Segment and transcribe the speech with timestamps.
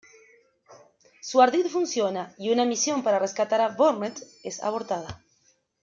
[1.21, 5.23] Su ardid funciona y una misión para rescatar a "Burnett" es abortada.